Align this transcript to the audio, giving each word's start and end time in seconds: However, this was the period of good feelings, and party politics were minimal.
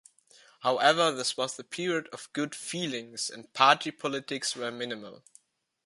However, 0.61 1.11
this 1.11 1.37
was 1.37 1.55
the 1.55 1.63
period 1.63 2.09
of 2.11 2.33
good 2.33 2.55
feelings, 2.55 3.29
and 3.29 3.53
party 3.53 3.91
politics 3.91 4.55
were 4.55 4.71
minimal. 4.71 5.21